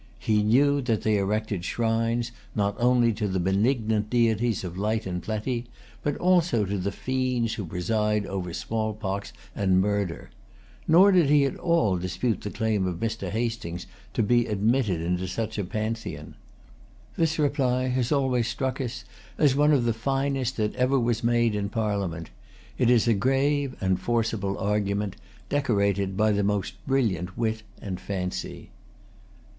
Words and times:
He 0.17 0.41
knew 0.41 0.81
that 0.81 1.03
they 1.03 1.17
erected 1.19 1.63
shrines, 1.63 2.31
not 2.55 2.75
only 2.79 3.13
to 3.13 3.27
the 3.27 3.39
benignant 3.39 4.09
deities 4.09 4.63
of 4.63 4.75
light 4.75 5.05
and 5.05 5.21
plenty, 5.21 5.67
but 6.01 6.17
also 6.17 6.65
to 6.65 6.79
the 6.79 6.91
fiends 6.91 7.53
who 7.53 7.67
preside 7.67 8.25
over 8.25 8.51
smallpox 8.51 9.31
and 9.55 9.79
murder. 9.79 10.31
Nor 10.87 11.11
did 11.11 11.29
he 11.29 11.45
at 11.45 11.55
all 11.55 11.99
dispute 11.99 12.41
the 12.41 12.49
claim 12.49 12.87
of 12.87 12.95
Mr. 12.99 13.29
Hastings 13.29 13.85
to 14.15 14.23
be 14.23 14.47
admitted 14.47 15.01
into 15.01 15.27
such 15.27 15.59
a 15.59 15.63
Pantheon. 15.63 16.33
This 17.15 17.37
reply 17.37 17.89
has 17.89 18.11
always 18.11 18.47
struck 18.47 18.81
us 18.81 19.05
as 19.37 19.55
one 19.55 19.71
of 19.71 19.83
the 19.85 19.93
finest 19.93 20.57
that 20.57 20.73
ever 20.77 20.99
was 20.99 21.23
made 21.23 21.53
in 21.53 21.69
Parliament. 21.69 22.31
It 22.75 22.89
is 22.89 23.07
a 23.07 23.13
grave 23.13 23.75
and 23.79 23.99
forcible 23.99 24.57
argument, 24.57 25.17
decorated 25.47 26.17
by 26.17 26.31
the 26.31 26.41
most 26.43 26.73
brilliant 26.87 27.37
wit 27.37 27.61
and 27.79 27.99
fancy. 27.99 28.71